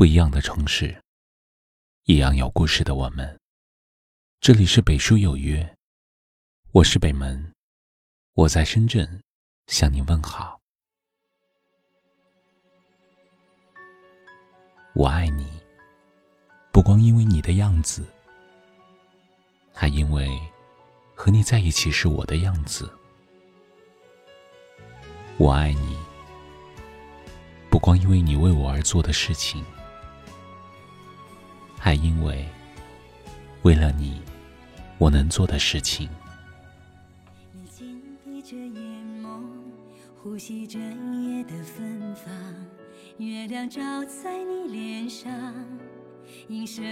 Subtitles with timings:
[0.00, 0.98] 不一样的城市，
[2.04, 3.38] 一样有故事的我们。
[4.40, 5.76] 这里是北书有约，
[6.72, 7.52] 我是北门，
[8.32, 9.22] 我在深圳
[9.66, 10.58] 向你问好。
[14.94, 15.46] 我爱你，
[16.72, 18.02] 不光因为你的样子，
[19.74, 20.30] 还因为
[21.14, 22.90] 和你在一起是我的样子。
[25.36, 25.98] 我爱你，
[27.68, 29.62] 不光因为你为我而做的事情。
[31.82, 32.46] 还因为，
[33.62, 34.20] 为了你，
[34.98, 36.10] 我能做的事情。
[37.52, 39.42] 你紧闭着眼眸，
[40.22, 42.32] 呼吸着夜的芬芳，
[43.16, 45.32] 月亮照在你脸上，
[46.48, 46.82] 映射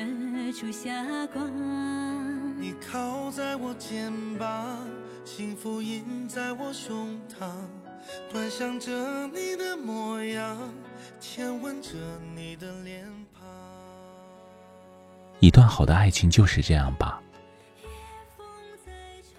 [0.58, 2.58] 出霞光。
[2.58, 4.78] 你靠在我肩膀，
[5.22, 7.50] 幸福印在我胸膛，
[8.32, 10.56] 端详着你的模样，
[11.20, 11.90] 亲吻着
[12.34, 13.27] 你的脸庞。
[15.40, 17.22] 一段好的爱情就是这样吧，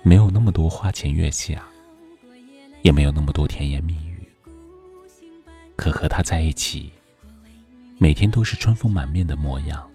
[0.02, 1.67] 没有那么多花前月下，
[2.81, 4.28] 也没有那么多甜言蜜语，
[5.75, 6.91] 可和他在一起，
[7.97, 9.86] 每天都是春风满面的模样。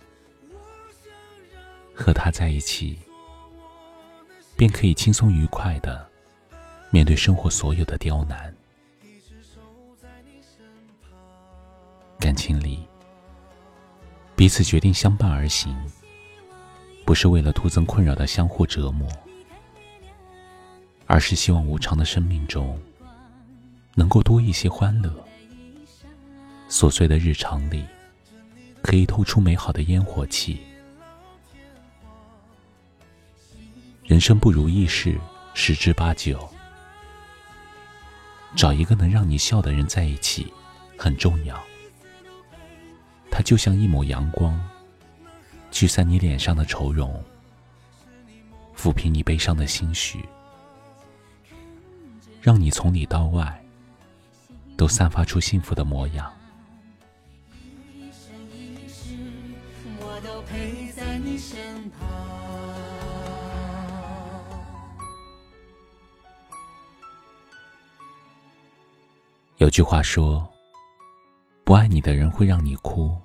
[1.94, 2.98] 和他在一起，
[4.56, 6.06] 便可以轻松愉快的
[6.91, 8.55] 面对生活所有的刁难。
[12.18, 12.86] 感情里。
[14.36, 15.77] 彼此决定相伴而行，
[17.04, 19.08] 不是为了徒增困扰的相互折磨，
[21.06, 22.80] 而是希望无常的生命中
[23.94, 25.12] 能够多一些欢乐。
[26.68, 27.84] 琐碎的日常里，
[28.82, 30.60] 可以透出美好的烟火气。
[34.02, 35.16] 人生不如意事
[35.55, 36.48] 十之八九，
[38.56, 40.52] 找一个能让你笑的人在一起
[40.98, 41.62] 很重要。
[43.36, 44.56] 它就像一抹阳光，
[45.72, 47.20] 驱散你脸上的愁容，
[48.77, 50.24] 抚平你悲伤的心绪，
[52.40, 53.61] 让你从里到外
[54.77, 56.33] 都散发出幸福的模样。
[69.56, 70.48] 有句话说。
[71.66, 73.16] 不爱你的人会让你哭，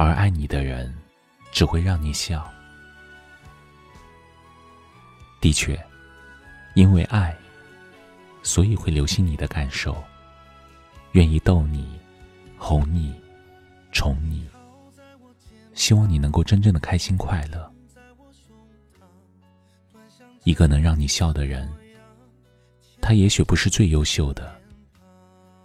[0.00, 0.94] 而爱你的人
[1.50, 2.48] 只会让你笑。
[5.40, 5.76] 的确，
[6.76, 7.36] 因为爱，
[8.44, 10.00] 所以会留心你的感受，
[11.12, 11.98] 愿意逗你、
[12.56, 13.12] 哄你、
[13.90, 14.48] 宠你，
[15.74, 17.68] 希望你能够真正的开心快乐。
[20.44, 21.68] 一个能让你笑的人，
[23.00, 24.60] 他也许不是最优秀的，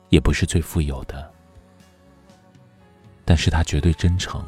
[0.09, 1.32] 也不是最富有的。
[3.25, 4.43] 但是他绝对真诚，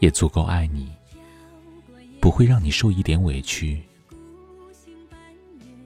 [0.00, 0.92] 也足够爱你，
[2.20, 3.82] 不会让你受一点委屈。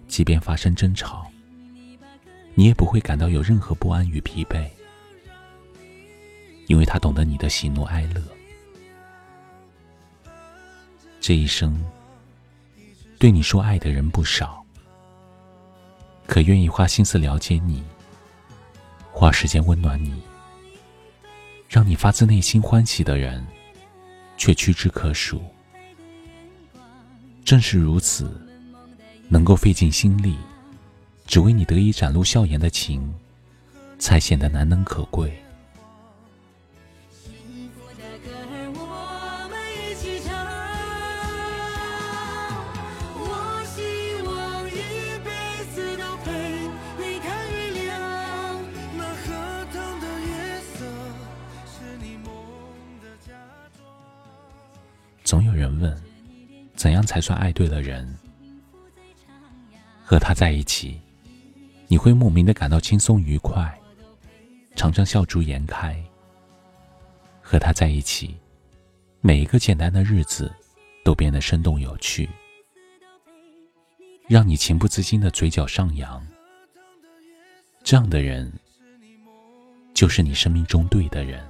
[0.06, 1.30] 即便发生争吵，
[2.54, 4.66] 你也不会感到有任何不安与疲惫，
[6.66, 8.22] 因为他懂得你的喜怒哀乐。
[11.20, 11.78] 这一生，
[13.18, 14.64] 对你说爱的人不少，
[16.26, 17.84] 可愿意花心思了解你，
[19.12, 20.22] 花时间温暖你。
[21.68, 23.46] 让你发自内心欢喜的人，
[24.38, 25.42] 却屈指可数。
[27.44, 28.30] 正是如此，
[29.28, 30.34] 能够费尽心力，
[31.26, 33.14] 只为你得以展露笑颜的情，
[33.98, 35.30] 才显得难能可贵。
[55.58, 55.94] 人问，
[56.76, 58.16] 怎样才算爱对了人？
[60.04, 60.98] 和他在一起，
[61.88, 63.78] 你会莫名的感到轻松愉快，
[64.76, 66.00] 常常笑逐颜开。
[67.42, 68.36] 和他在一起，
[69.20, 70.50] 每一个简单的日子
[71.04, 72.28] 都变得生动有趣，
[74.28, 76.24] 让你情不自禁的嘴角上扬。
[77.82, 78.52] 这样的人，
[79.92, 81.44] 就是你生命中对的人。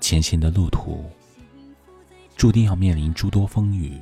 [0.00, 1.10] 前行的路途。
[2.42, 3.96] 注定要面临诸多风雨，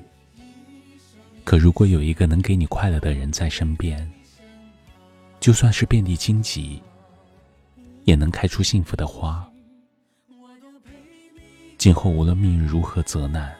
[1.44, 4.10] 可如果有一个能给你快乐的人在身边，
[5.40, 6.82] 就算是遍地荆棘，
[8.04, 9.46] 也能开出幸福的花。
[11.76, 13.54] 今后无论命运如何责难，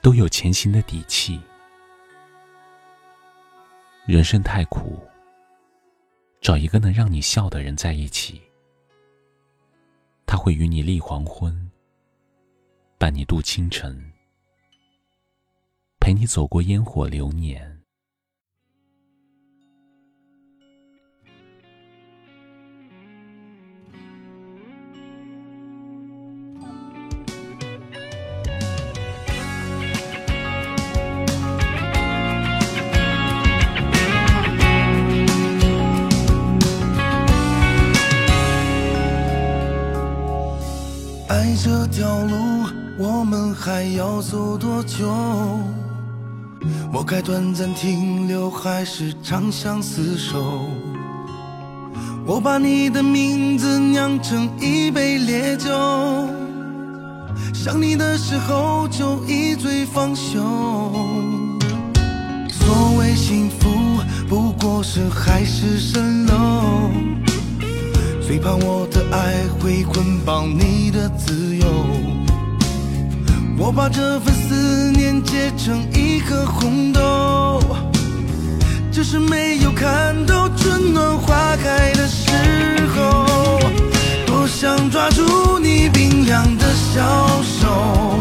[0.00, 1.40] 都有前行的底气。
[4.06, 4.98] 人生太苦，
[6.40, 8.42] 找一个能让你笑的人在一起，
[10.26, 11.70] 他会与你立黄昏，
[13.02, 14.12] 伴你度清晨，
[15.98, 17.80] 陪你走过烟火流年。
[41.26, 42.51] 爱这条路，
[43.04, 45.12] 我们还要走多久？
[46.92, 50.70] 我该短暂停留，还是长相厮守？
[52.24, 55.68] 我把你的名字酿成一杯烈酒，
[57.52, 60.38] 想你的时候就一醉方休。
[62.52, 63.68] 所谓幸福，
[64.28, 66.88] 不过是海市蜃楼。
[68.24, 71.66] 最怕我的爱会捆绑你的自由，
[73.64, 77.60] 我把这份思念结成一颗红豆，
[78.90, 82.32] 只是没有看到春暖花开的时
[82.92, 83.60] 候。
[84.26, 88.18] 多想抓住你冰凉的小手，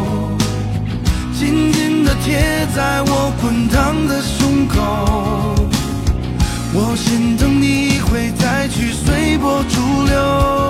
[1.33, 5.55] 紧紧地贴在我滚烫的胸口。
[6.71, 10.60] 我心疼你会再去随波逐流，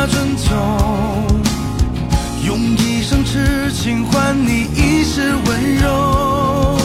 [0.00, 0.54] 冬夏春秋，
[2.46, 6.78] 用一生痴情换你一世温柔，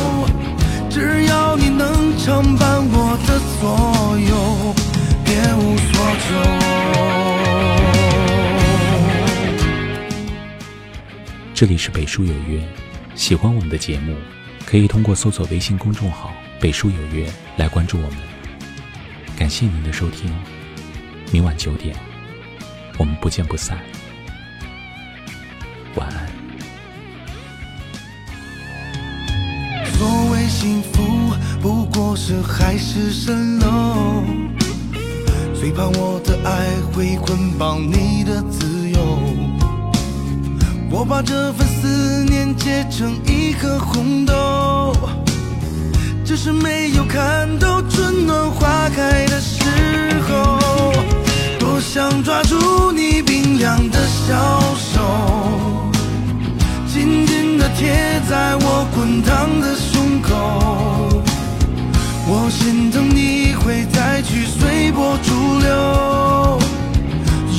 [0.89, 4.75] 只要你能常伴我的左右，
[5.23, 6.27] 别无所求。
[11.53, 12.61] 这里是北书有约，
[13.15, 14.13] 喜欢我们的节目，
[14.65, 18.17] 可以通过搜索微信公众号“北书有约”来关注我们。
[19.37, 20.29] 感谢您的收听，
[21.31, 21.95] 明晚九点，
[22.97, 23.77] 我们不见不散。
[25.95, 26.27] 晚安。
[29.97, 34.23] 所谓幸福，不过是海市蜃楼。
[35.53, 39.19] 最怕我的爱会捆绑你的自由。
[40.91, 44.93] 我把这份思念结成一颗红豆，
[46.23, 49.63] 只是没有看到春暖花开的时
[50.27, 51.14] 候。
[51.95, 54.99] 想抓住你冰凉的小手。
[56.85, 61.23] 紧紧地贴在我滚烫的胸口，
[62.27, 66.59] 我心疼你会再去随波逐流，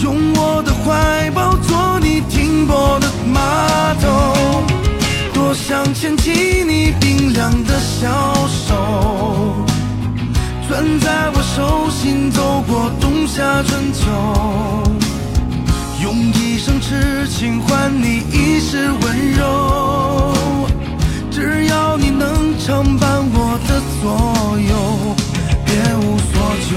[0.03, 4.67] 用我的怀抱做你停泊的码头，
[5.33, 8.36] 多想牵起你冰凉的小
[11.99, 14.01] 心走过冬夏春秋。
[16.03, 20.35] 用一生痴情换你一世温柔，
[21.31, 24.05] 只要你能常伴我的左
[24.71, 24.73] 右，
[25.65, 26.33] 别无所
[26.69, 26.71] 求。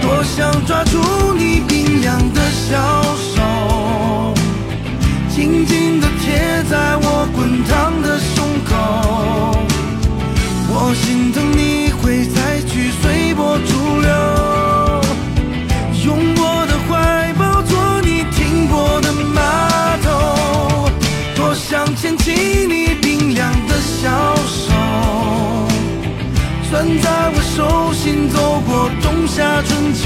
[0.00, 0.34] 多想
[0.66, 0.98] 抓住
[1.38, 2.72] 你冰凉的小
[3.34, 3.36] 手，
[5.28, 7.72] 紧紧地贴在我滚烫
[8.02, 8.34] 的胸
[8.64, 8.72] 口。
[10.76, 11.63] 我心疼你
[27.00, 30.04] 在我手心走过冬夏春秋，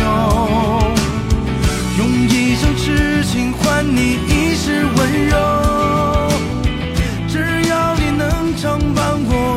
[1.99, 5.37] 用一生痴情换你一世温柔，
[7.28, 7.35] 只
[7.68, 9.48] 要你能常伴我。